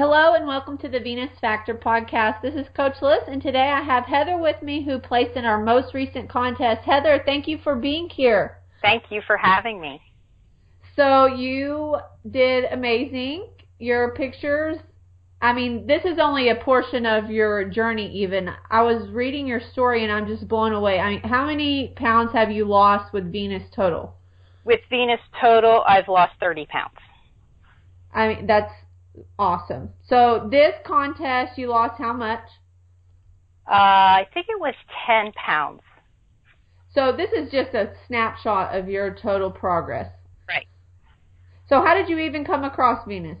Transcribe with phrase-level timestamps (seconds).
[0.00, 2.40] Hello and welcome to the Venus Factor podcast.
[2.40, 5.62] This is Coach Liz, and today I have Heather with me who placed in our
[5.62, 6.86] most recent contest.
[6.86, 8.62] Heather, thank you for being here.
[8.80, 10.00] Thank you for having me.
[10.96, 11.98] So you
[12.30, 13.48] did amazing.
[13.78, 14.78] Your pictures,
[15.42, 18.48] I mean, this is only a portion of your journey even.
[18.70, 20.98] I was reading your story and I'm just blown away.
[20.98, 24.14] I mean, how many pounds have you lost with Venus total?
[24.64, 26.96] With Venus total, I've lost 30 pounds.
[28.14, 28.72] I mean, that's
[29.38, 29.90] awesome.
[30.08, 32.44] So this contest, you lost how much?
[33.70, 34.74] Uh, I think it was
[35.06, 35.80] 10 pounds.
[36.94, 40.10] So this is just a snapshot of your total progress.
[40.48, 40.66] Right.
[41.68, 43.38] So how did you even come across Venus?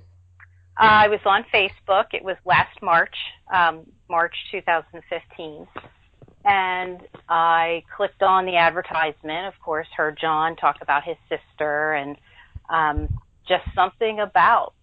[0.80, 2.06] Uh, I was on Facebook.
[2.12, 3.14] It was last March,
[3.52, 5.66] um, March 2015.
[6.44, 9.46] And I clicked on the advertisement.
[9.46, 12.16] Of course, heard John talk about his sister and
[12.70, 13.08] um,
[13.46, 14.74] just something about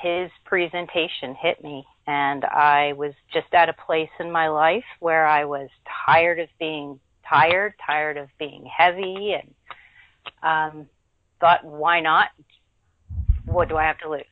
[0.00, 1.84] his presentation hit me.
[2.06, 5.68] And I was just at a place in my life where I was
[6.06, 9.54] tired of being tired, tired of being heavy, and
[10.42, 10.86] um,
[11.40, 12.28] thought, why not?
[13.46, 14.24] What do I have to lose?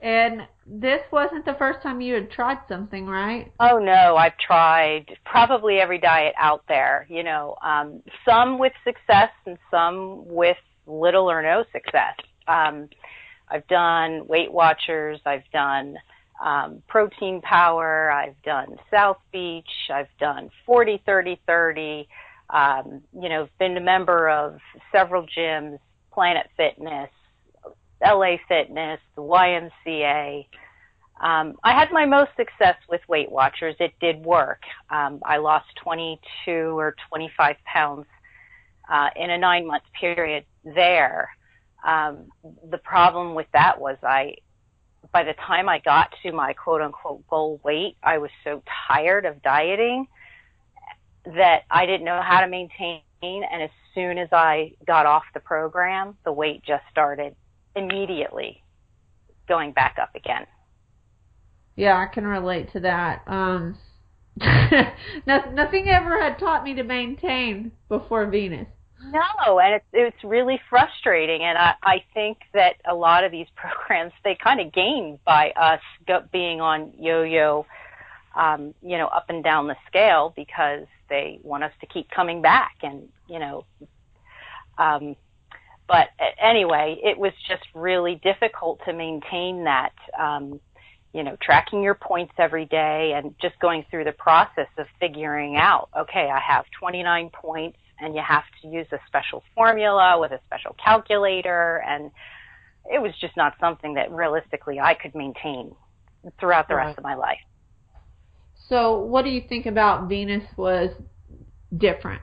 [0.00, 3.50] And this wasn't the first time you had tried something, right?
[3.58, 7.06] Oh no, I've tried probably every diet out there.
[7.08, 12.14] You know, um, some with success and some with little or no success.
[12.48, 12.88] Um,
[13.48, 15.20] I've done Weight Watchers.
[15.24, 15.96] I've done
[16.42, 18.10] um, Protein Power.
[18.10, 19.90] I've done South Beach.
[19.92, 22.08] I've done 40, 30, 30.
[22.50, 24.58] Um, you know, been a member of
[24.92, 25.78] several gyms,
[26.12, 27.10] Planet Fitness,
[28.04, 30.46] LA Fitness, the YMCA.
[31.20, 33.74] Um, I had my most success with Weight Watchers.
[33.80, 34.62] It did work.
[34.90, 38.06] Um, I lost 22 or 25 pounds
[38.90, 41.35] uh, in a nine month period there.
[41.84, 42.28] Um,
[42.70, 44.36] the problem with that was I,
[45.12, 49.24] by the time I got to my quote unquote goal weight, I was so tired
[49.24, 50.06] of dieting
[51.24, 53.02] that I didn't know how to maintain.
[53.22, 57.34] And as soon as I got off the program, the weight just started
[57.74, 58.62] immediately
[59.48, 60.46] going back up again.
[61.76, 63.22] Yeah, I can relate to that.
[63.26, 63.78] Um,
[65.26, 68.66] nothing ever had taught me to maintain before Venus.
[69.02, 73.46] No, and it's it's really frustrating, and I I think that a lot of these
[73.56, 75.80] programs they kind of gain by us
[76.32, 77.66] being on yo-yo,
[78.34, 82.40] um, you know, up and down the scale because they want us to keep coming
[82.42, 83.64] back, and you know,
[84.78, 85.14] um,
[85.86, 86.08] but
[86.40, 89.92] anyway, it was just really difficult to maintain that.
[90.18, 90.60] Um,
[91.12, 95.56] you know, tracking your points every day and just going through the process of figuring
[95.56, 100.32] out, okay, I have 29 points and you have to use a special formula with
[100.32, 102.10] a special calculator and
[102.90, 105.74] it was just not something that realistically I could maintain
[106.38, 106.86] throughout the right.
[106.86, 107.38] rest of my life.
[108.68, 110.90] So, what do you think about Venus was
[111.76, 112.22] different?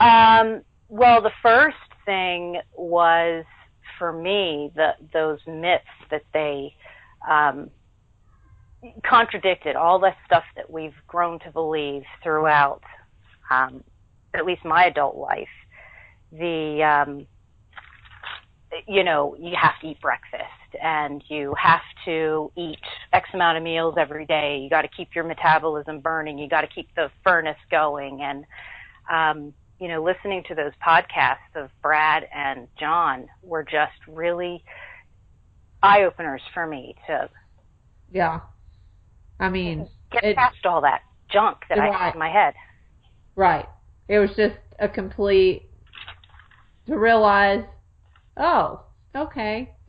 [0.00, 3.44] Um, well, the first thing was
[3.98, 6.74] for me the those myths that they
[7.28, 7.70] um,
[9.04, 12.82] contradicted all the stuff that we've grown to believe throughout
[13.50, 13.82] um,
[14.34, 15.48] at least my adult life,
[16.32, 17.26] the um,
[18.86, 20.44] you know you have to eat breakfast
[20.82, 22.78] and you have to eat
[23.12, 24.58] X amount of meals every day.
[24.62, 26.38] You got to keep your metabolism burning.
[26.38, 28.20] You got to keep the furnace going.
[28.22, 28.44] And
[29.10, 34.64] um, you know, listening to those podcasts of Brad and John were just really
[35.82, 37.28] eye openers for me to.
[38.10, 38.40] Yeah,
[39.38, 42.54] I mean, get it, past all that junk that I had in my head.
[43.38, 43.68] Right.
[44.08, 45.70] It was just a complete
[46.88, 47.62] to realize,
[48.36, 48.82] oh,
[49.14, 49.70] okay.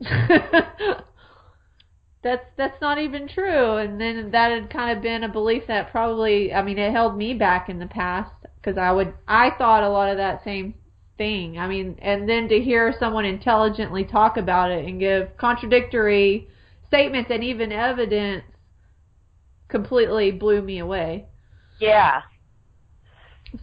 [2.22, 5.90] that's that's not even true and then that had kind of been a belief that
[5.90, 9.82] probably I mean it held me back in the past because I would I thought
[9.82, 10.74] a lot of that same
[11.18, 11.58] thing.
[11.58, 16.48] I mean, and then to hear someone intelligently talk about it and give contradictory
[16.86, 18.44] statements and even evidence
[19.68, 21.26] completely blew me away.
[21.80, 22.22] Yeah.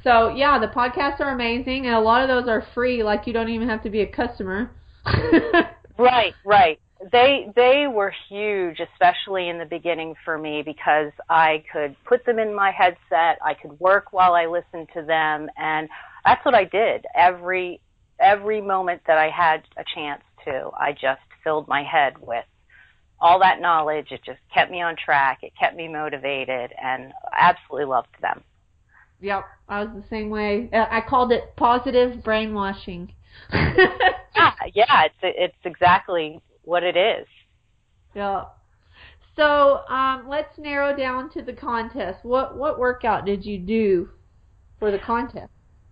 [0.04, 3.04] So yeah, the podcasts are amazing, and a lot of those are free.
[3.04, 4.72] Like you don't even have to be a customer.
[5.98, 6.80] right, right.
[7.12, 12.40] They they were huge, especially in the beginning for me because I could put them
[12.40, 13.40] in my headset.
[13.44, 15.88] I could work while I listened to them, and
[16.26, 17.80] that's what I did every
[18.20, 20.72] every moment that I had a chance to.
[20.78, 22.46] I just filled my head with
[23.20, 24.08] all that knowledge.
[24.12, 25.40] It just kept me on track.
[25.44, 28.44] It kept me motivated, and absolutely loved them.
[29.20, 30.70] Yep, I was the same way.
[30.72, 33.14] Uh, I called it positive brainwashing.
[33.52, 33.86] yeah,
[34.74, 37.28] yeah, it's it's exactly what it is.
[38.14, 38.46] Yeah.
[39.36, 42.24] So um, let's narrow down to the contest.
[42.24, 44.10] What what workout did you do
[44.80, 45.52] for the contest?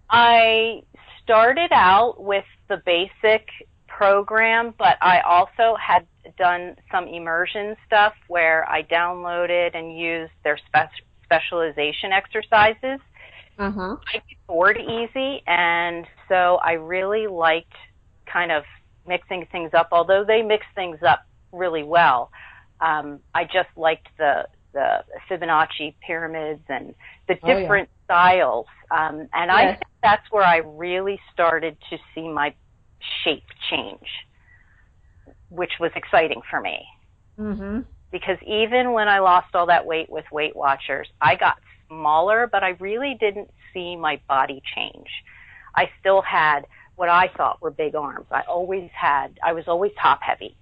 [0.10, 0.82] I
[1.24, 3.48] started out with the basic
[3.88, 6.06] program, but I also had
[6.38, 10.92] done some immersion stuff where I downloaded and used their spe-
[11.24, 13.00] specialization exercises.
[13.58, 13.96] Uh-huh.
[14.14, 17.74] I get bored easy, and so I really liked
[18.26, 18.64] kind of
[19.08, 19.90] mixing things up.
[19.92, 22.32] Although they mix things up really well,
[22.82, 26.94] um, I just liked the the Fibonacci pyramids and
[27.30, 27.60] the Oh, yeah.
[27.62, 28.68] different styles.
[28.92, 32.54] Um, and I think that's where I really started to see my
[33.24, 34.08] shape change,
[35.50, 36.86] which was exciting for me.
[37.40, 37.80] Mm-hmm.
[38.12, 41.58] Because even when I lost all that weight with Weight Watchers, I got
[41.88, 45.08] smaller, but I really didn't see my body change.
[45.76, 46.66] I still had
[46.96, 48.28] what I thought were big arms.
[48.32, 50.56] I always had, I was always top heavy.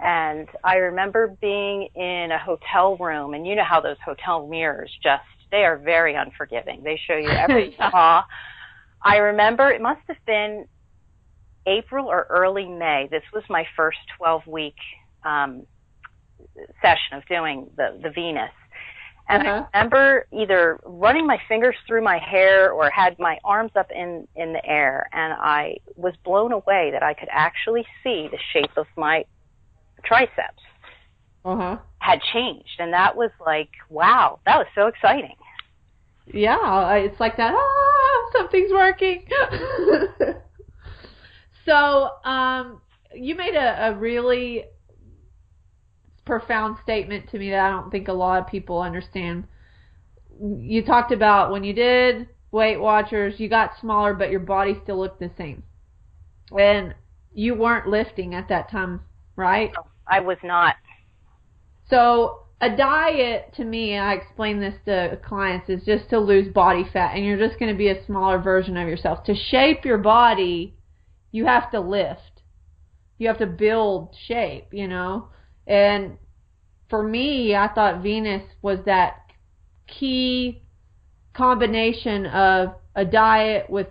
[0.00, 4.90] And I remember being in a hotel room, and you know how those hotel mirrors
[5.02, 6.82] just, they are very unforgiving.
[6.82, 8.24] They show you every flaw.
[9.02, 10.66] I remember it must have been
[11.66, 13.08] April or early May.
[13.10, 14.76] This was my first 12 week
[15.24, 15.66] um,
[16.82, 18.50] session of doing the, the Venus.
[19.30, 19.64] And Uh-huh.
[19.72, 24.26] I remember either running my fingers through my hair or had my arms up in,
[24.36, 28.76] in the air, and I was blown away that I could actually see the shape
[28.76, 29.24] of my
[30.04, 30.62] triceps
[31.44, 31.76] Uh-huh.
[31.98, 32.76] had changed.
[32.78, 35.34] And that was like, wow, that was so exciting.
[36.26, 37.52] Yeah, it's like that.
[37.54, 39.24] Ah, something's working.
[41.66, 42.80] so, um,
[43.14, 44.64] you made a, a really
[46.28, 49.44] profound statement to me that I don't think a lot of people understand.
[50.40, 54.98] You talked about when you did Weight Watchers, you got smaller, but your body still
[54.98, 55.64] looked the same,
[56.56, 56.94] and
[57.34, 59.00] you weren't lifting at that time,
[59.34, 59.72] right?
[60.06, 60.76] I was not.
[61.90, 66.84] So a diet to me, I explain this to clients, is just to lose body
[66.92, 69.24] fat, and you're just going to be a smaller version of yourself.
[69.24, 70.74] To shape your body,
[71.32, 72.42] you have to lift.
[73.18, 75.28] You have to build shape, you know.
[75.68, 76.16] And
[76.88, 79.18] for me, I thought Venus was that
[79.86, 80.62] key
[81.34, 83.86] combination of a diet with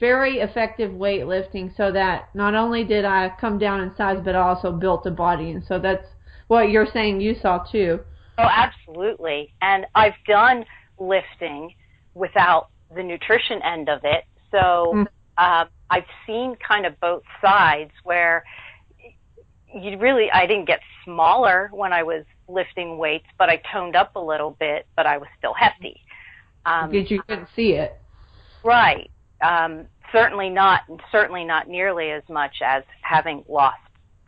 [0.00, 4.40] very effective weightlifting so that not only did I come down in size but I
[4.40, 6.04] also built a body and so that's
[6.48, 8.00] what you're saying you saw too.
[8.38, 9.52] Oh, absolutely.
[9.62, 10.64] And I've done
[10.98, 11.72] lifting
[12.14, 14.24] without the nutrition end of it.
[14.50, 15.06] So Mm.
[15.38, 18.44] uh, I've seen kind of both sides where
[19.74, 24.16] you really, I didn't get smaller when I was lifting weights, but I toned up
[24.16, 26.00] a little bit, but I was still hefty.
[26.66, 28.00] Um, because you couldn't see it.
[28.62, 29.10] Right.
[29.42, 30.82] Um, certainly not.
[31.12, 33.78] Certainly not nearly as much as having lost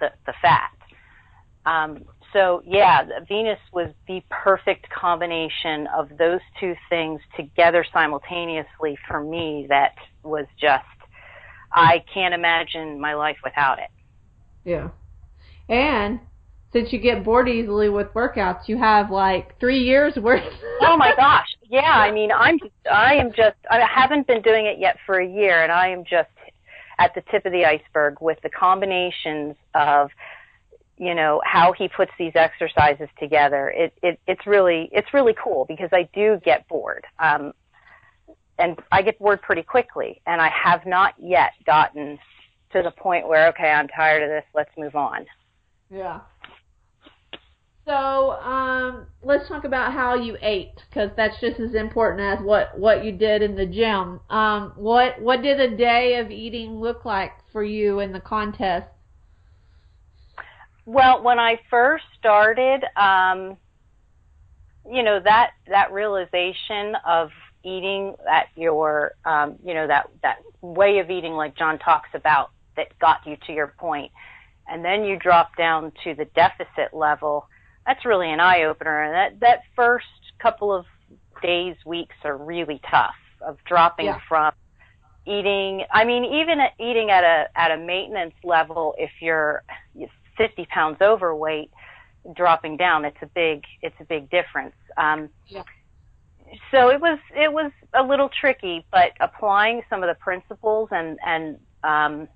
[0.00, 0.70] the the fat.
[1.64, 9.22] Um, so yeah, Venus was the perfect combination of those two things together simultaneously for
[9.22, 9.66] me.
[9.68, 10.84] That was just.
[11.72, 13.90] I can't imagine my life without it.
[14.64, 14.88] Yeah.
[15.68, 16.20] And
[16.72, 20.42] since you get bored easily with workouts, you have like three years worth.
[20.82, 21.46] oh my gosh.
[21.68, 25.18] Yeah i mean i'm just, i am just i haven't been doing it yet for
[25.18, 26.28] a year and i am just
[26.98, 30.10] at the tip of the iceberg with the combinations of
[30.96, 33.68] you know how he puts these exercises together.
[33.70, 37.04] It it it's really it's really cool because i do get bored.
[37.18, 37.52] Um
[38.58, 42.18] and i get bored pretty quickly and i have not yet gotten
[42.72, 45.26] to the point where okay i'm tired of this let's move on
[45.90, 46.20] Yeah.
[47.84, 52.76] So, um, let's talk about how you ate, because that's just as important as what
[52.76, 54.18] what you did in the gym.
[54.28, 58.88] Um, what what did a day of eating look like for you in the contest?
[60.84, 63.56] Well, when I first started, um,
[64.90, 67.30] you know that that realization of
[67.62, 72.50] eating at your, um, you know that that way of eating, like John talks about,
[72.76, 74.10] that got you to your point,
[74.68, 77.48] and then you drop down to the deficit level.
[77.86, 80.06] That's really an eye opener, and that that first
[80.38, 80.86] couple of
[81.42, 84.20] days, weeks are really tough of dropping Yeah.
[84.28, 84.52] from
[85.26, 85.84] eating.
[85.92, 89.62] I mean, even at eating at a at a maintenance level, if you're
[90.36, 91.70] 50 pounds overweight,
[92.34, 94.74] dropping down, it's a big it's a big difference.
[94.96, 95.62] Um, Yeah.
[96.70, 101.18] So it was it was a little tricky, but applying some of the principles and
[101.24, 102.28] and um,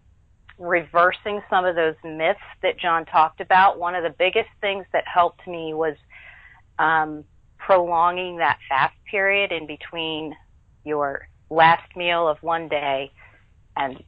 [0.61, 3.79] reversing some of those myths that John talked about.
[3.79, 5.97] One of the biggest things that helped me was
[6.79, 7.25] um,
[7.59, 10.37] prolonging that fast period in between
[10.85, 13.11] your last meal of one day
[13.76, 14.02] and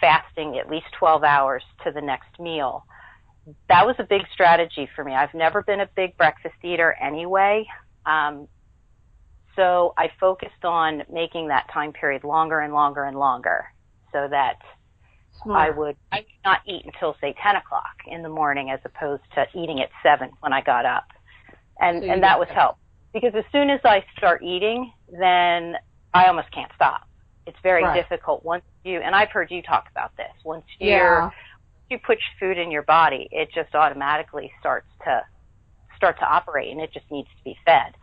[0.00, 2.84] fasting at least 12 hours to the next meal.
[3.68, 5.14] that was a big strategy for me.
[5.14, 7.66] I've never been a big breakfast eater anyway.
[8.04, 8.48] Um,
[9.56, 13.66] so I focused on making that time period longer and longer and longer
[14.12, 14.58] so that
[15.42, 15.68] Smart.
[15.68, 19.22] I would I would not eat until say ten o'clock in the morning as opposed
[19.34, 21.06] to eating at seven when I got up.
[21.80, 22.76] And So and that was help.
[23.12, 25.76] Because as soon as I start eating, then
[26.14, 27.02] I almost can't stop.
[27.46, 27.94] It's very Right.
[28.02, 30.32] difficult once you and I've heard you talk about this.
[30.44, 31.30] Once you're Yeah.
[31.90, 35.24] you put food in your body, it just automatically starts to
[35.96, 37.94] start to operate and it just needs to be fed.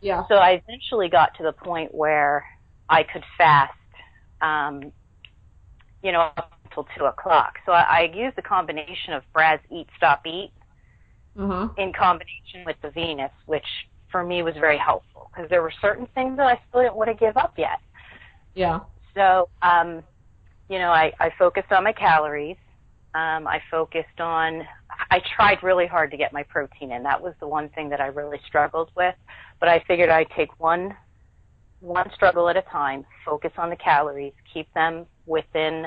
[0.00, 0.26] Yeah.
[0.28, 2.44] So I eventually got to the point where
[2.88, 3.72] I could fast,
[4.40, 4.92] um,
[6.02, 7.58] you know, up until two o'clock.
[7.66, 10.52] So I, I used a combination of Brad's Eat Stop Eat
[11.38, 11.68] huh.
[11.76, 13.66] in combination with the Venus, which
[14.10, 17.08] for me was very helpful because there were certain things that I still didn't want
[17.08, 17.78] to give up yet.
[18.54, 18.80] Yeah.
[19.14, 20.02] So, um,
[20.68, 22.56] you know, I, I focused on my calories.
[23.14, 24.64] Um, I focused on,
[25.10, 27.02] I tried really hard to get my protein in.
[27.02, 29.14] That was the one thing that I really struggled with.
[29.58, 30.94] But I figured I'd take one,
[31.80, 35.86] one struggle at a time, focus on the calories, keep them within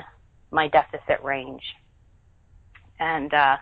[0.54, 1.62] my deficit range.
[2.98, 3.56] And, uh,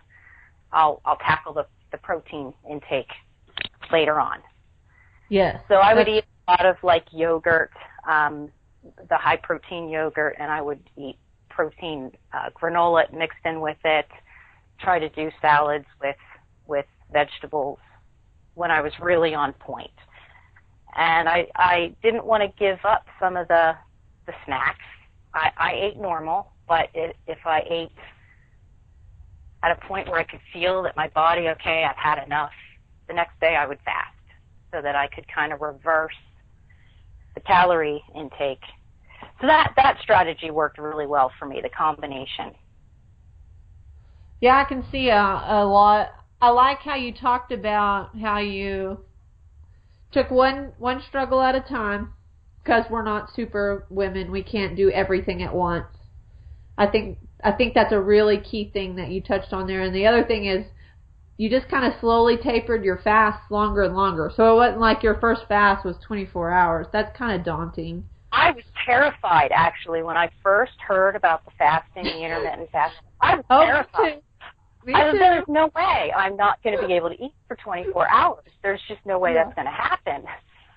[0.72, 3.10] I'll, I'll tackle the, the protein intake
[3.90, 4.38] later on.
[5.28, 5.60] Yes.
[5.68, 7.72] So I would eat a lot of like yogurt,
[8.08, 8.50] um,
[9.08, 11.16] the high protein yogurt, and I would eat
[11.48, 14.06] protein uh, granola mixed in with it.
[14.80, 16.16] Try to do salads with
[16.66, 17.78] with vegetables
[18.54, 19.90] when I was really on point.
[20.96, 23.74] And I I didn't want to give up some of the
[24.26, 24.84] the snacks.
[25.34, 27.92] I, I ate normal, but it, if I ate
[29.62, 32.50] at a point where I could feel that my body, okay, I've had enough,
[33.08, 34.08] the next day I would fast
[34.72, 36.14] so that I could kind of reverse
[37.34, 38.62] the calorie intake.
[39.40, 42.52] So that that strategy worked really well for me, the combination.
[44.40, 46.08] Yeah, I can see a, a lot.
[46.40, 48.98] I like how you talked about how you
[50.12, 52.12] took one one struggle at a time
[52.62, 54.30] because we're not super women.
[54.30, 55.86] We can't do everything at once.
[56.82, 59.82] I think I think that's a really key thing that you touched on there.
[59.82, 60.64] And the other thing is
[61.38, 64.30] you just kind of slowly tapered your fasts longer and longer.
[64.36, 66.86] So it wasn't like your first fast was 24 hours.
[66.92, 68.04] That's kind of daunting.
[68.32, 72.98] I was terrified actually when I first heard about the fasting, the intermittent fasting.
[73.20, 74.14] I was Oh, me terrified.
[74.14, 74.20] too.
[74.86, 77.56] Me I was, there's no way I'm not going to be able to eat for
[77.56, 78.44] 24 hours.
[78.62, 79.44] There's just no way Yeah.
[79.44, 80.24] that's going to happen.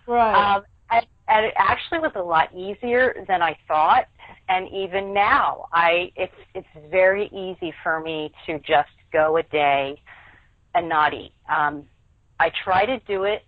[0.08, 0.56] Right.
[0.58, 0.64] Um,
[0.96, 4.06] and, and it actually was a lot easier than I thought.
[4.50, 10.02] And even now, I it's it's very easy for me to just go a day
[10.74, 11.34] and not eat.
[11.50, 11.86] Um,
[12.40, 13.44] I try to do it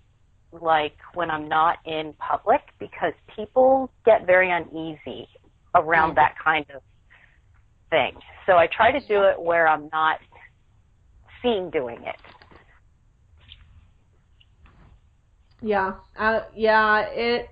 [0.51, 5.27] like when I'm not in public because people get very uneasy
[5.75, 6.15] around Right.
[6.15, 6.81] that kind of
[7.89, 8.13] thing.
[8.45, 10.19] So I try to do it where I'm not
[11.43, 12.15] seen doing it.
[15.61, 17.49] Yeah, uh, yeah, it.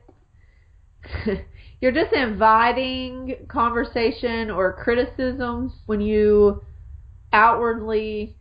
[1.82, 6.62] you're just inviting conversation or criticisms when you
[7.34, 8.36] outwardly.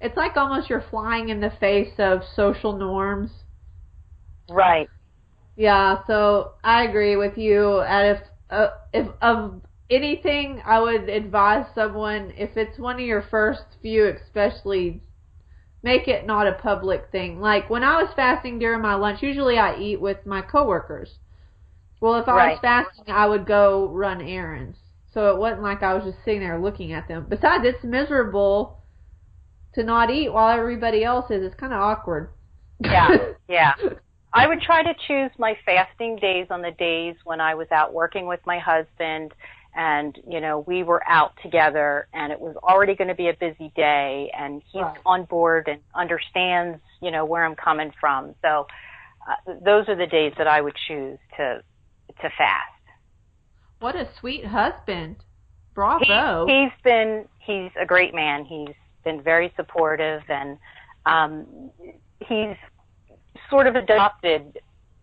[0.00, 3.30] It's like almost you're flying in the face of social norms.
[4.48, 4.88] Right.
[5.56, 7.80] Yeah, so I agree with you.
[7.80, 13.22] And if uh, if of anything, I would advise someone if it's one of your
[13.30, 15.02] first few, especially
[15.88, 17.40] make it not a public thing.
[17.40, 21.14] Like when I was fasting during my lunch, usually I eat with my coworkers.
[22.00, 24.76] Well, if I was fasting, I would go run errands.
[25.14, 27.26] So it wasn't like I was just sitting there looking at them.
[27.28, 28.82] Besides, it's miserable
[29.74, 31.42] to not eat while everybody else is.
[31.42, 32.30] It's kind of awkward.
[32.80, 33.08] Yeah.
[33.48, 33.72] Yeah.
[34.34, 37.94] I would try to choose my fasting days on the days when I was out
[37.94, 39.32] working with my husband
[39.78, 43.32] and, you know, we were out together and it was already going to be a
[43.34, 44.98] busy day and he's Right.
[45.06, 48.34] on board and understands, you know, where I'm coming from.
[48.42, 48.66] So
[49.30, 51.62] uh, those are the days that I would choose to
[52.22, 52.82] to fast.
[53.78, 55.16] What a sweet husband.
[55.20, 56.46] He, Bravo.
[56.48, 58.44] he's been he's a great man.
[58.44, 60.58] He's been very supportive and
[61.06, 61.70] um
[62.26, 62.56] he's
[63.48, 64.58] sort of adopted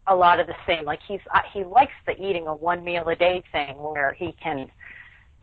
[0.08, 3.08] a lot of the same like he's uh, he likes the eating a one meal
[3.10, 4.70] a day thing where he can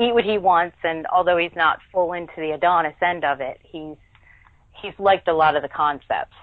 [0.00, 3.60] eat what he wants and although he's not full into the Adonis end of it,
[3.62, 3.96] he's
[4.80, 6.34] he's liked a lot of the concepts.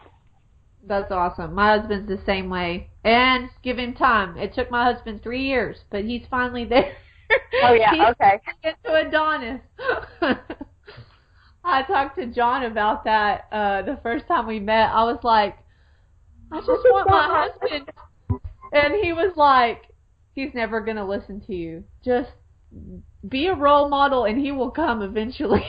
[0.88, 1.54] That's awesome.
[1.54, 2.90] My husband's the same way.
[3.04, 4.38] And give him time.
[4.38, 6.96] It took my husband three years, but he's finally there.
[7.64, 8.40] Oh yeah, He's okay.
[8.64, 9.62] into Adonis.
[11.64, 14.90] I talked to John about that uh the first time we met.
[14.90, 15.56] I was like,
[16.52, 17.92] I just want my husband.
[18.72, 19.84] And he was like,
[20.36, 21.84] he's never to listen to you.
[22.04, 22.30] Just
[23.28, 25.66] be a role model and he will come eventually.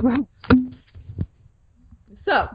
[2.24, 2.48] so,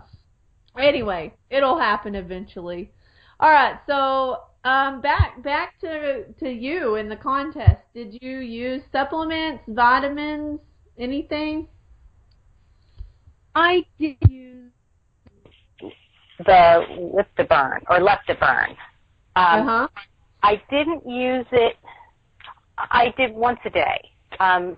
[0.77, 2.91] anyway, it'll happen eventually.
[3.39, 7.83] All right, so um, back back to to you in the contest.
[7.93, 10.59] Did you use supplements, vitamins,
[10.97, 11.67] anything?
[13.53, 14.56] I did use
[16.39, 18.69] the Liptoburn or Leptoburn.
[18.69, 18.75] Um,
[19.35, 19.87] uh huh.
[20.43, 21.77] I didn't use it.
[22.77, 24.09] I did once a day.
[24.39, 24.77] Um,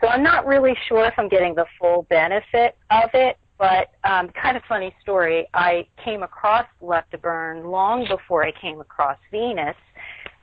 [0.00, 4.28] so I'm not really sure if I'm getting the full benefit of it, but um,
[4.30, 5.46] kind of funny story.
[5.54, 9.76] I came across Leptoburn long before I came across Venus,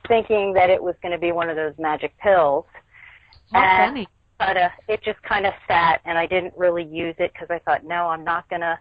[0.08, 2.64] thinking that it was going to be one of those magic pills.
[3.52, 4.08] And- funny.
[4.38, 7.60] but uh, it just kind of sat, and I didn't really use it because I
[7.60, 8.78] thought, no, I'm not gonna.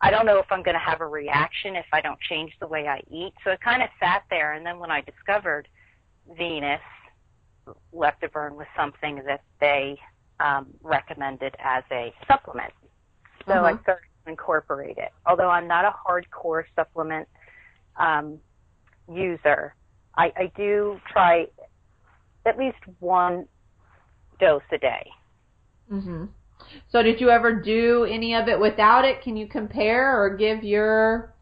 [0.00, 2.86] I don't know if I'm gonna have a reaction if I don't change the way
[2.86, 3.32] I eat.
[3.44, 5.68] So it kind of sat there, and then when I discovered
[6.36, 6.80] Venus,
[7.94, 9.98] Leptoburn was something that they
[10.38, 12.72] um, recommended as a supplement.
[13.46, 13.82] So I Mhm.
[13.82, 15.12] started to incorporate it.
[15.24, 17.28] Although I'm not a hardcore supplement
[17.96, 18.40] um,
[19.08, 19.74] user,
[20.16, 21.48] I, I do try
[22.44, 23.48] at least one
[24.38, 25.10] dose a day.
[25.90, 26.28] Mhm.
[26.90, 29.22] So did you ever do any of it without it?
[29.22, 31.34] Can you compare or give your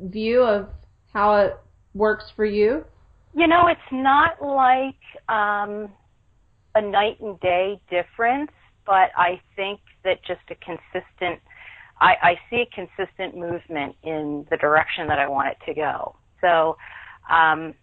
[0.00, 0.68] view of
[1.12, 1.58] how it
[1.94, 2.84] works for you?
[3.34, 4.94] You know, it's not like
[5.28, 5.90] um,
[6.74, 8.50] a night and day difference,
[8.86, 11.40] but I think that just a consistent,
[12.00, 16.16] I, I see a consistent movement in the direction that I want it to go.
[16.40, 16.76] So,
[17.30, 17.74] um,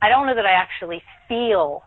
[0.00, 1.82] I don't know that I actually feel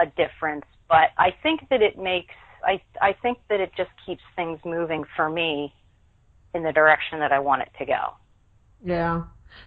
[0.00, 4.22] a difference, but I think that it makes, I, I think that it just keeps
[4.36, 5.74] things moving for me
[6.54, 8.14] in the direction that I want it to go.
[8.84, 9.22] Yeah.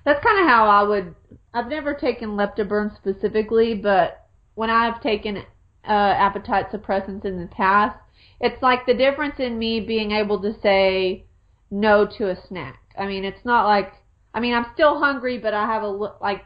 [0.05, 1.15] That's kind of how I would.
[1.53, 7.97] I've never taken Leptoburn specifically, but when I've taken uh, appetite suppressants in the past,
[8.39, 11.25] it's like the difference in me being able to say
[11.69, 12.79] no to a snack.
[12.97, 13.93] I mean, it's not like.
[14.33, 16.43] I mean, I'm still hungry, but I have a li- like.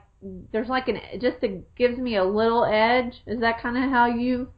[0.51, 3.21] There's like an just it gives me a little edge.
[3.27, 4.49] Is that kind of how you?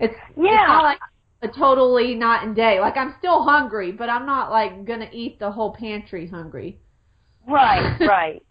[0.00, 0.66] It's It's Yeah.
[0.66, 0.98] not like
[1.42, 2.80] a totally night and day.
[2.80, 6.78] Like I'm still hungry, but I'm not like gonna eat the whole pantry hungry.
[7.48, 8.42] Right, right.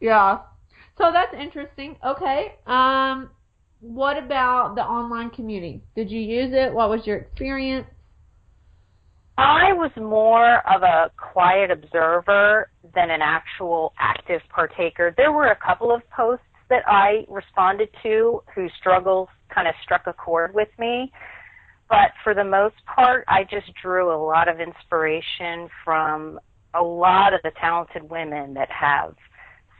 [0.00, 0.38] Yeah.
[0.96, 1.96] So that's interesting.
[2.04, 2.54] Okay.
[2.66, 3.30] Um,
[3.80, 5.82] what about the online community?
[5.94, 6.72] Did you use it?
[6.72, 7.86] What was your experience?
[9.36, 15.14] I was more of a quiet observer than an actual active partaker.
[15.16, 20.06] There were a couple of posts that I responded to who struggles kind of struck
[20.06, 21.12] a chord with me.
[21.88, 26.38] But for the most part, I just drew a lot of inspiration from
[26.74, 29.14] a lot of the talented women that have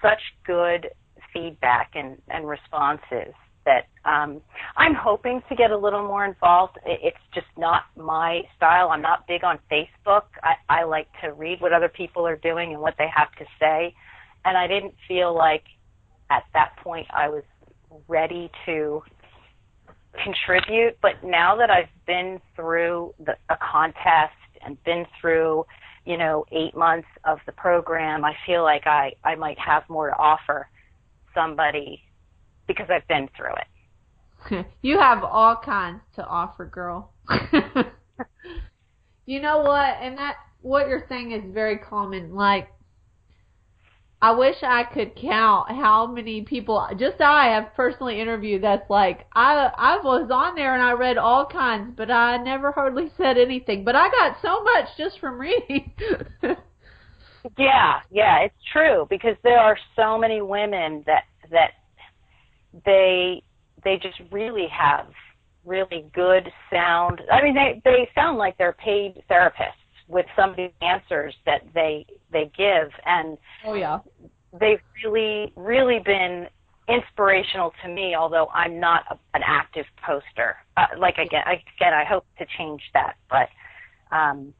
[0.02, 0.88] such good
[1.33, 3.35] feedback and, and responses
[3.66, 4.40] that um,
[4.78, 6.78] I'm hoping to get a little more involved.
[6.87, 8.88] It's just not my style.
[8.88, 10.22] I'm not big on Facebook.
[10.42, 13.44] I, I like to read what other people are doing and what they have to
[13.61, 13.94] say.
[14.46, 15.64] And I didn't feel like
[16.31, 17.42] at that point I was
[18.07, 19.02] ready to
[20.22, 20.98] contribute.
[21.00, 25.64] But now that I've been through the, a contest and been through,
[26.04, 30.11] you know, eight months of the program, I feel like I, I might have more
[30.11, 30.68] to offer
[31.35, 32.02] somebody
[32.66, 34.66] because I've been through it.
[34.83, 37.12] you have all kinds to offer, girl.
[39.26, 39.96] you know what?
[40.00, 42.35] And that what you're saying is very common.
[42.35, 42.68] Like,
[44.20, 48.62] I wish I could count how many people just I have personally interviewed.
[48.62, 52.72] That's like I I was on there and I read all kinds, but I never
[52.72, 53.85] hardly said anything.
[53.85, 55.92] But I got so much just from reading.
[57.57, 61.70] Yeah, yeah, it's true because there are so many women that that
[62.85, 63.42] they
[63.85, 65.07] they just really have
[65.64, 67.22] really good sound.
[67.33, 69.72] I mean, they they sound like they're paid therapists
[70.09, 73.99] with some of the answers that they they give, and oh yeah.
[74.59, 76.47] they've really really been
[76.88, 78.14] inspirational to me.
[78.14, 82.83] Although I'm not a, an active poster, uh, like again, again, I hope to change
[82.95, 83.49] that, but.
[84.17, 84.55] um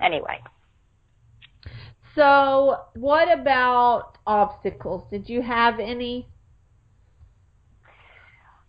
[0.00, 0.40] Anyway,
[2.16, 5.08] So, what about obstacles?
[5.10, 6.26] Did you have any?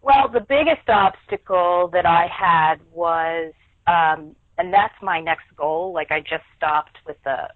[0.01, 3.53] Well, the biggest obstacle that I had was,
[3.87, 5.93] um, and that's my next goal.
[5.93, 7.47] Like I just stopped with the,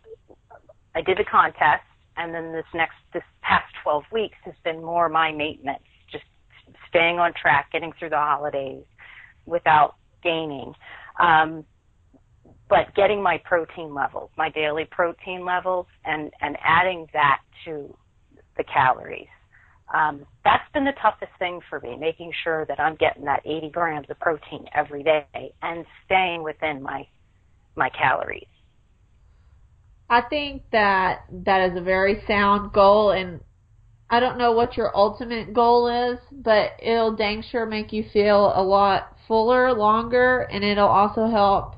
[0.96, 1.84] I did the contest,
[2.16, 6.26] and then this next, this past 12 weeks has been more my maintenance, just
[6.90, 8.84] staying on track, getting through the holidays
[9.46, 10.74] without gaining.
[11.20, 11.66] Um,
[12.70, 17.96] but getting my protein levels, my daily protein levels, and, and adding that to
[18.58, 19.28] the calories.
[19.94, 23.70] Um, that's been the toughest thing for me, making sure that I'm getting that 80
[23.70, 27.08] grams of protein every day and staying within my
[27.76, 28.48] my calories.
[30.10, 33.40] I think that that is a very sound goal, and
[34.10, 38.54] I don't know what your ultimate goal is, but it'll dang sure make you feel
[38.56, 41.76] a lot fuller, longer, and it'll also help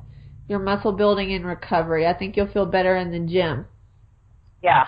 [0.47, 2.05] your muscle building and recovery.
[2.05, 3.65] I think you'll feel better in the gym.
[4.61, 4.87] Yeah.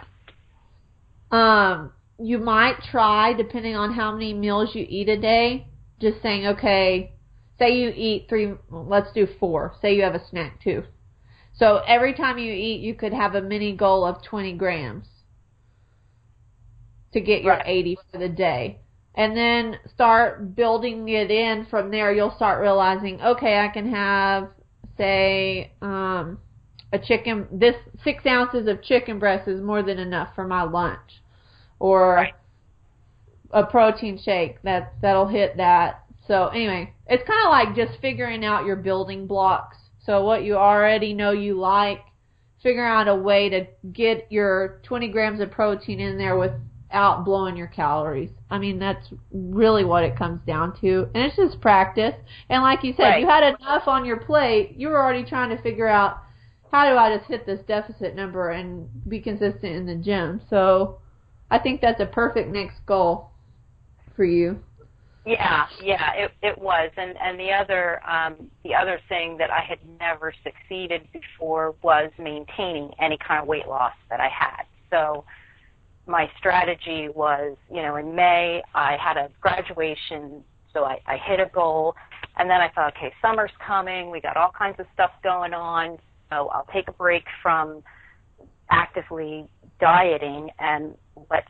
[1.31, 5.67] Um, you might try, depending on how many meals you eat a day,
[5.99, 7.13] just saying, okay,
[7.57, 9.75] say you eat three, let's do four.
[9.81, 10.83] Say you have a snack too.
[11.53, 15.07] So every time you eat, you could have a mini goal of 20 grams
[17.13, 17.67] to get your Right.
[17.67, 18.79] 80 for the day.
[19.15, 22.13] And then start building it in from there.
[22.13, 24.49] You'll start realizing, okay, I can have,
[24.97, 26.39] say, um,
[26.93, 31.20] a chicken, this six ounces of chicken breast is more than enough for my lunch.
[31.81, 32.27] Or
[33.49, 36.03] a protein shake that that'll hit that.
[36.27, 39.77] So anyway, it's kind of like just figuring out your building blocks.
[40.05, 42.01] So what you already know you like,
[42.61, 47.57] figure out a way to get your 20 grams of protein in there without blowing
[47.57, 48.29] your calories.
[48.51, 51.09] I mean, that's really what it comes down to.
[51.15, 52.13] And it's just practice.
[52.49, 53.21] And like you said, Right.
[53.21, 54.75] you had enough on your plate.
[54.77, 56.19] You were already trying to figure out
[56.71, 60.41] how do I just hit this deficit number and be consistent in the gym.
[60.49, 61.00] So
[61.51, 63.29] I think that's a perfect next goal
[64.15, 64.57] for you.
[65.25, 69.59] Yeah, yeah, it it was, and and the other um, the other thing that I
[69.59, 74.63] had never succeeded before was maintaining any kind of weight loss that I had.
[74.89, 75.23] So
[76.07, 81.39] my strategy was, you know, in May I had a graduation, so I, I hit
[81.39, 81.93] a goal,
[82.37, 85.99] and then I thought, okay, summer's coming, we got all kinds of stuff going on,
[86.31, 87.83] so I'll take a break from
[88.71, 89.47] actively
[89.81, 90.95] dieting and
[91.29, 91.47] let's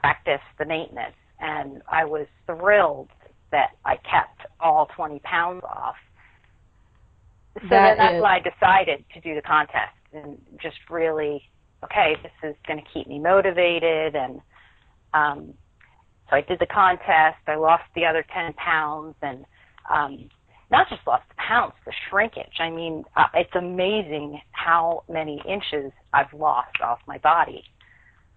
[0.00, 3.10] practice the maintenance and I was thrilled
[3.50, 5.96] that I kept all 20 pounds off.
[7.62, 11.42] So That that's is- when I decided to do the contest and just really,
[11.84, 14.14] okay, this is going to keep me motivated.
[14.14, 14.40] And
[15.14, 15.54] um,
[16.28, 17.38] so I did the contest.
[17.48, 19.44] I lost the other 10 pounds and
[19.92, 20.28] um,
[20.70, 22.58] not just lost the pounds, the shrinkage.
[22.60, 27.64] I mean, uh, it's amazing how many inches I've lost off my body.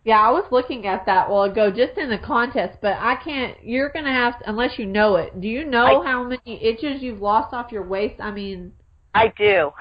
[0.06, 3.56] Yeah, I was looking at that while ago, just in the contest, but I can't.
[3.64, 5.40] You're gonna have to, unless you know it.
[5.40, 8.20] Do you know I- how many inches you've lost off your waist?
[8.20, 8.74] I mean,
[9.14, 9.72] I do.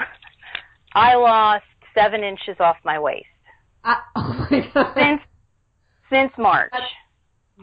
[0.95, 3.27] I lost seven inches off my waist
[3.85, 5.21] I, oh my god, since
[6.11, 6.73] since March.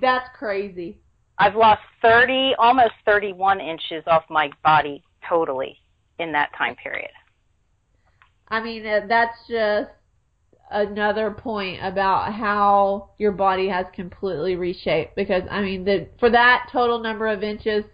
[0.01, 0.99] that's crazy.
[1.39, 5.77] I've lost thirty, almost thirty-one inches off my body totally
[6.19, 7.11] in that time period.
[8.49, 9.89] I mean, uh, that's just
[10.69, 15.15] another point about how your body has completely reshaped.
[15.15, 17.85] Because I mean, the for that total number of inches,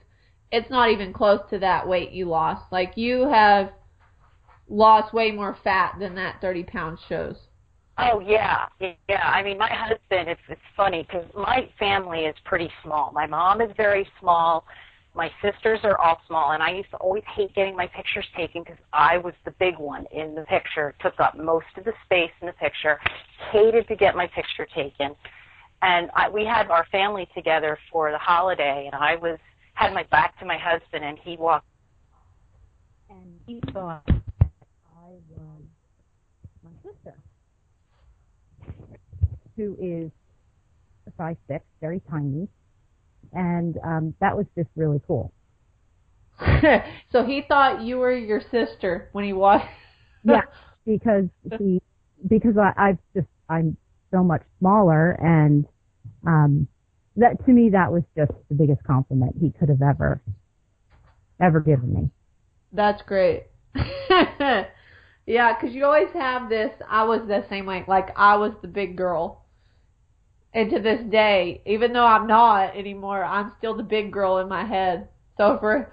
[0.51, 2.71] it's not even close to that weight you lost.
[2.71, 3.71] Like you have
[4.67, 7.35] lost way more fat than that 30 pounds shows.
[7.97, 8.65] Oh yeah,
[9.07, 9.29] yeah.
[9.29, 10.27] I mean, my husband.
[10.27, 13.11] It's it's funny because my family is pretty small.
[13.13, 14.65] My mom is very small.
[15.13, 18.63] My sisters are all small, and I used to always hate getting my pictures taken
[18.63, 22.31] because I was the big one in the picture, took up most of the space
[22.41, 22.99] in the picture.
[23.53, 25.15] Hated to get my picture taken,
[25.81, 29.39] and I, we had our family together for the holiday, and I was
[29.75, 31.65] had my back to my husband, and he walked,
[33.09, 35.61] and he thought I was
[36.61, 37.15] my sister.
[39.55, 40.11] Who is
[41.17, 42.47] size six, very tiny,
[43.33, 45.31] and um, that was just really cool.
[47.11, 49.65] so he thought you were your sister when he walked.
[50.27, 50.41] Yeah,
[50.87, 51.25] because
[51.59, 51.79] he
[52.27, 53.77] because I, I've just I'm
[54.09, 55.65] so much smaller, and
[56.25, 56.67] um,
[57.15, 60.21] that to me that was just the biggest compliment he could have ever
[61.39, 62.09] ever given me.
[62.71, 63.43] That's great.
[65.27, 66.71] yeah, because you always have this.
[66.89, 67.85] I was the same way.
[67.87, 69.44] Like I was the big girl.
[70.55, 74.47] And to this day, even though I'm not anymore, I'm still the big girl in
[74.47, 75.09] my head.
[75.37, 75.91] So for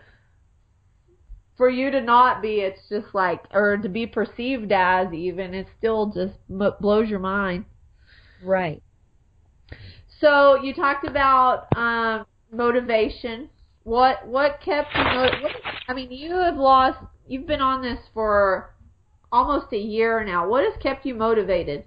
[1.56, 5.66] for you to not be, it's just like, or to be perceived as even, it
[5.78, 6.34] still just
[6.80, 7.64] blows your mind.
[8.42, 8.80] Right.
[10.20, 13.50] So you talked about um, motivation.
[13.82, 15.02] What what kept you?
[15.02, 15.52] Mo- what,
[15.88, 16.98] I mean, you have lost.
[17.26, 18.76] You've been on this for
[19.32, 20.48] almost a year now.
[20.48, 21.84] What has kept you motivated?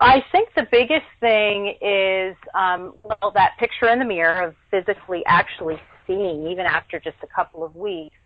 [0.00, 5.22] I think the biggest thing is um, well that picture in the mirror of physically
[5.26, 8.16] actually seeing, even after just a couple of weeks,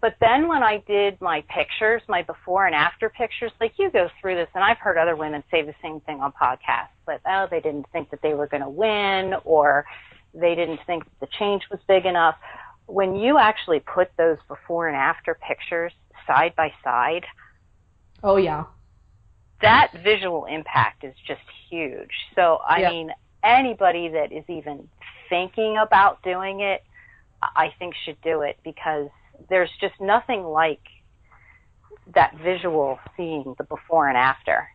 [0.00, 4.08] but then when I did my pictures, my before and after pictures, like you go
[4.20, 7.46] through this, and I've heard other women say the same thing on podcasts, but oh,
[7.48, 9.86] they didn't think that they were going to win, or
[10.34, 12.34] they didn't think that the change was big enough.
[12.86, 15.92] When you actually put those before and after pictures
[16.26, 17.24] side by side,
[18.24, 18.64] oh yeah,
[19.64, 22.10] that visual impact is just huge.
[22.34, 22.90] So I Yeah.
[22.90, 23.10] mean,
[23.42, 24.88] anybody that is even
[25.28, 26.82] thinking about doing it,
[27.42, 29.08] I think should do it because
[29.48, 30.80] there's just nothing like
[32.14, 34.68] that visual seeing the before and after.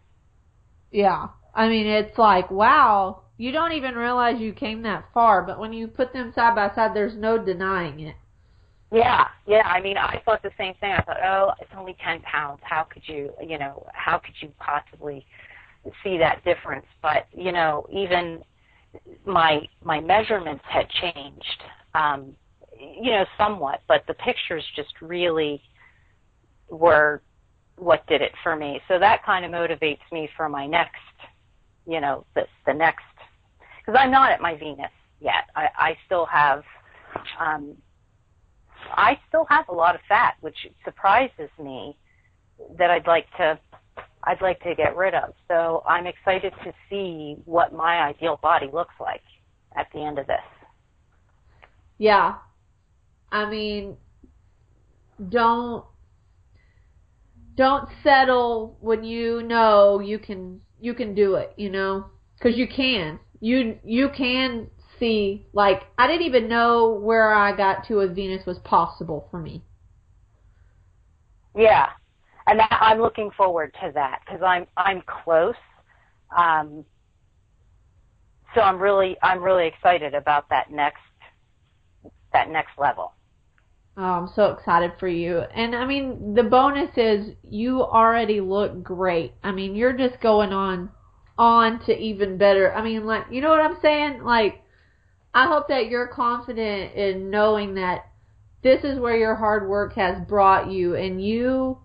[0.92, 1.30] Yeah.
[1.56, 5.74] I mean, it's like, wow, you don't even realize you came that far, but when
[5.74, 8.16] you put them side by side, there's no denying it.
[8.92, 9.62] Yeah, yeah.
[9.68, 10.92] I mean, I thought the same thing.
[10.92, 12.60] I thought, oh, it's only ten pounds.
[12.64, 15.26] How could you, you know, how could you possibly
[16.04, 16.86] see that difference?
[17.02, 18.44] But you know, even
[19.26, 22.36] my my measurements had changed, um,
[22.80, 23.82] you know, somewhat.
[23.88, 25.62] But the pictures just really
[26.70, 27.22] were
[27.78, 28.82] what did it for me.
[28.88, 30.96] So that kind of motivates me for my next,
[31.86, 33.04] you know, the the next,
[33.86, 35.46] because I'm not at my Venus yet.
[35.56, 36.64] I, I still have.
[37.40, 37.76] Um,
[38.92, 41.98] I still have a lot of fat, which surprises me
[42.78, 43.60] that I'd like to
[44.24, 45.34] I'd like to get rid of.
[45.48, 49.24] So I'm excited to see what my ideal body looks like
[49.78, 50.38] at the end of this.
[51.98, 52.36] Yeah.
[53.32, 53.96] I mean,
[55.30, 55.86] don't
[57.56, 62.06] don't settle when you know you can you can do it, you know?
[62.42, 63.20] Cuz you can.
[63.40, 64.70] You you can
[65.00, 69.40] see like I didn't even know where I got to with Venus was possible for
[69.40, 69.64] me.
[71.56, 71.90] Yeah,
[72.48, 75.56] and that, I'm looking forward to that because I'm I'm close.
[76.36, 76.86] Um,
[78.56, 81.02] so I'm really I'm really excited about that next
[82.34, 83.14] that next level.
[83.98, 85.40] Oh, I'm so excited for you.
[85.40, 89.34] And I mean, the bonus is you already look great.
[89.44, 90.90] I mean, you're just going on
[91.38, 92.74] on to even better.
[92.74, 94.24] I mean, like, you know what I'm saying?
[94.24, 94.62] Like
[95.34, 98.08] I hope that you're confident in knowing that
[98.64, 101.78] this is where your hard work has brought you and you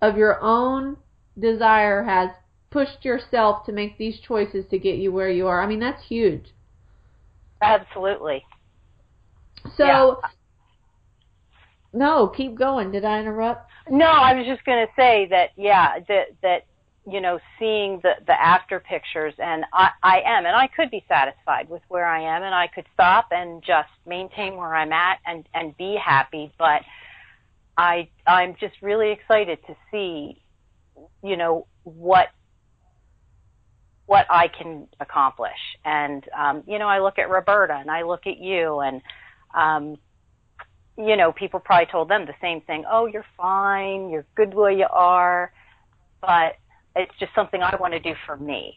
[0.00, 0.96] of your own
[1.38, 2.30] desire has
[2.70, 5.62] pushed yourself to make these choices to get you where you are.
[5.62, 6.52] I mean, that's huge.
[7.62, 8.44] Absolutely.
[9.76, 10.14] So Yeah.
[11.92, 12.92] no, keep going.
[12.92, 13.70] Did I interrupt?
[13.90, 16.64] No, I was just going to say that yeah, that that
[17.10, 21.04] you know, seeing the the after pictures and I I am and I could be
[21.08, 25.18] satisfied with where I am and I could stop and just maintain where I'm at
[25.26, 26.82] and and be happy, but
[27.76, 30.42] I I'm just really excited to see
[31.22, 32.28] you know what
[34.06, 35.78] what I can accomplish.
[35.84, 39.02] And um you know, I look at Roberta and I look at you and
[39.54, 39.96] um
[40.98, 42.84] you know, people probably told them the same thing.
[42.90, 44.10] Oh, you're fine.
[44.10, 45.52] You're good where you are.
[46.20, 46.56] But
[46.98, 48.74] it's just something I want to do for me.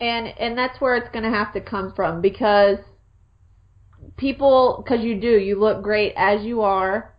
[0.00, 2.78] and and that's where it's going to have to come from because
[4.16, 7.14] people because you do you look great as you are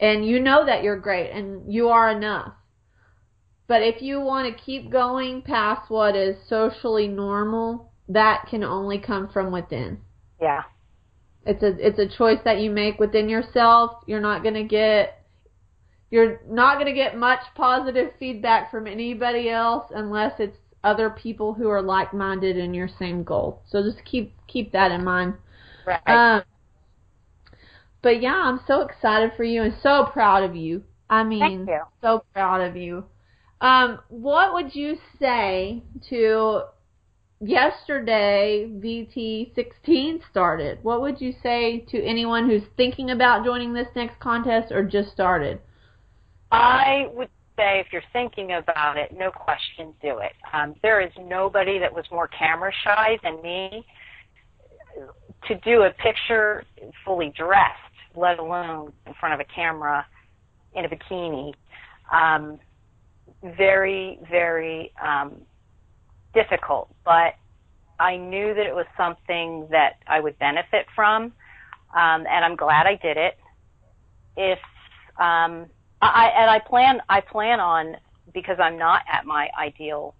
[0.00, 2.54] and you know that you're great and you are enough
[3.68, 8.98] but if you want to keep going past what is socially normal that can only
[8.98, 9.98] come from within
[10.40, 10.62] Yeah.
[11.46, 15.21] it's a it's a choice that you make within yourself you're not going to get
[16.12, 21.54] you're not going to get much positive feedback from anybody else unless it's other people
[21.54, 23.62] who are like-minded in your same goal.
[23.66, 25.34] So just keep keep that in mind.
[25.86, 26.06] Right.
[26.06, 26.42] Um,
[28.02, 30.84] but yeah, I'm so excited for you and so proud of you.
[31.08, 31.80] I mean, you.
[32.02, 33.04] so proud of you.
[33.62, 36.64] Um, what would you say to
[37.40, 40.80] yesterday VT16 started?
[40.82, 45.10] What would you say to anyone who's thinking about joining this next contest or just
[45.10, 45.58] started?
[46.52, 50.32] I would say if you're thinking about it, no question, do it.
[50.52, 53.86] Um, there is nobody that was more camera shy than me
[55.48, 56.64] to do a picture
[57.04, 57.78] fully dressed,
[58.14, 60.06] let alone in front of a camera
[60.74, 61.54] in a bikini.
[62.12, 62.60] Um,
[63.56, 65.36] very, very um,
[66.34, 67.34] difficult, but
[67.98, 71.32] I knew that it was something that I would benefit from,
[71.96, 73.38] um, and I'm glad I did it.
[74.36, 74.58] If
[75.18, 75.66] um,
[76.02, 77.96] I and I plan I plan on
[78.34, 80.14] because I'm not at my ideal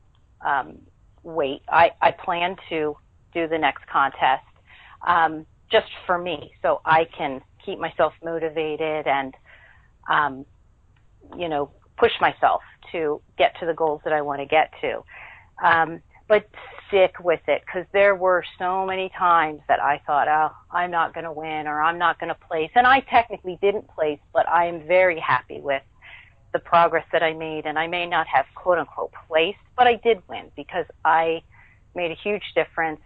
[0.45, 0.79] um,
[1.23, 1.63] weight.
[1.69, 2.97] I I plan to
[3.35, 4.45] do the next contest
[5.07, 9.35] um, just for me, so I can keep myself motivated and
[10.09, 10.47] um,
[11.37, 15.03] you know push myself to get to the goals that I want to get to.
[15.65, 16.49] Um, but
[16.93, 21.15] stick with it because there were so many times that I thought, oh, I'm not
[21.15, 22.71] going to win or I'm not going to place.
[22.75, 25.83] And I technically didn't place, but I am very happy with
[26.53, 27.65] the progress that I made.
[27.65, 31.43] And I may not have quote unquote placed, but I did win because I
[31.95, 33.01] made a huge difference.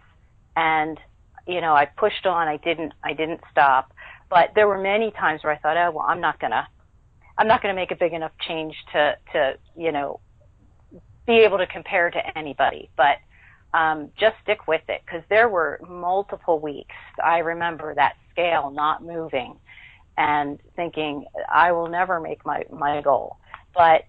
[0.57, 0.99] And,
[1.47, 2.49] you know, I pushed on.
[2.49, 3.93] I didn't, I didn't stop.
[4.29, 6.67] But there were many times where I thought, oh, well, I'm not going to,
[7.37, 10.19] I'm not going to make a big enough change to, to, you know,
[11.25, 12.89] be able to compare to anybody.
[12.97, 13.17] But
[13.77, 16.95] um, just stick with it because there were multiple weeks.
[17.23, 19.59] I remember that scale not moving
[20.17, 23.37] and thinking I will never make my my goal.
[23.75, 24.05] But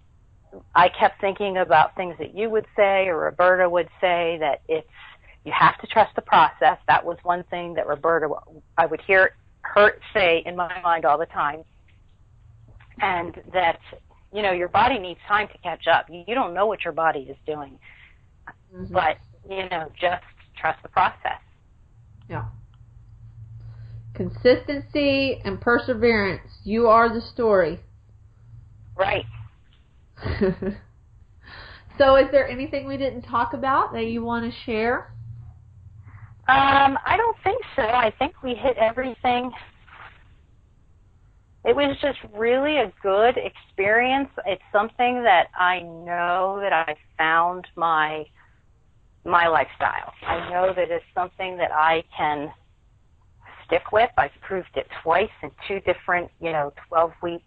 [0.74, 4.88] I kept thinking about things that you would say or Roberta would say that it's
[5.44, 6.78] you have to trust the process.
[6.88, 8.28] That was one thing that Roberta
[8.78, 11.62] I would hear her say in my mind all the time.
[13.00, 13.80] And that
[14.32, 16.06] you know your body needs time to catch up.
[16.08, 17.78] You don't know what your body is doing.
[18.74, 18.92] Mm-hmm.
[18.92, 20.22] But you know, just
[20.60, 21.40] trust the process.
[22.28, 22.44] Yeah.
[24.14, 26.50] Consistency and perseverance.
[26.64, 27.80] You are the story.
[28.96, 29.24] Right.
[31.98, 35.12] so, is there anything we didn't talk about that you want to share?
[36.48, 37.82] Um, I don't think so.
[37.82, 39.52] I think we hit everything.
[41.64, 44.30] It was just really a good experience.
[44.46, 48.24] It's something that I know that I found my
[49.28, 50.12] my lifestyle.
[50.26, 52.52] I know that it's something that I can
[53.66, 54.10] stick with.
[54.16, 57.44] I've proved it twice in two different, you know, 12 week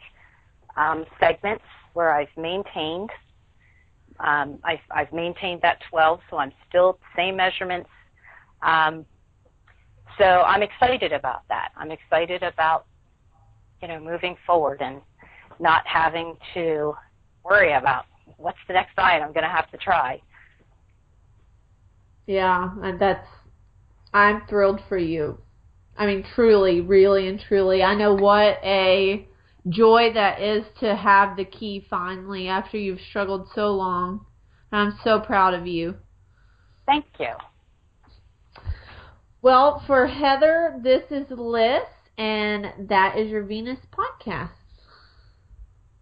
[0.78, 1.64] um, segments
[1.94, 3.10] where I've maintained.
[4.20, 7.90] Um, I've, I've maintained that 12, so I'm still same measurements.
[8.62, 9.06] Um,
[10.18, 11.70] so I'm excited about that.
[11.76, 12.86] I'm excited about,
[13.82, 15.02] you know, moving forward and
[15.60, 16.94] not having to
[17.44, 18.06] worry about
[18.38, 20.22] what's the next diet I'm going to have to try.
[22.28, 23.28] Yeah, and that's
[24.14, 25.40] I'm thrilled for you.
[25.98, 27.84] I mean, truly, really and truly.
[27.84, 29.28] I know what a
[29.68, 34.26] joy that is to have the key finally after you've struggled so long.
[34.72, 35.96] I'm so proud of you.
[36.86, 37.34] Thank you.
[39.42, 41.84] Well, for Heather, this is Liz,
[42.18, 44.61] and that is your Venus podcast.